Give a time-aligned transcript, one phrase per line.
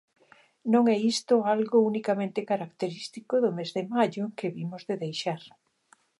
[0.73, 5.41] Non é isto algo unicamente característico do mes de maio que vimos de deixar.